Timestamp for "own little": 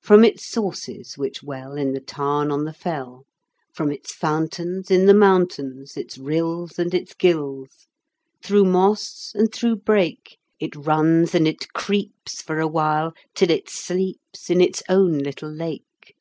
14.88-15.50